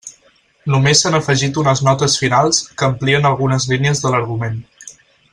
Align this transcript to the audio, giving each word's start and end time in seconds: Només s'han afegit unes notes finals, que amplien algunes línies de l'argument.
Només 0.75 1.01
s'han 1.03 1.17
afegit 1.17 1.59
unes 1.63 1.83
notes 1.89 2.15
finals, 2.21 2.61
que 2.79 2.87
amplien 2.87 3.27
algunes 3.33 3.67
línies 3.75 4.01
de 4.07 4.13
l'argument. 4.15 4.57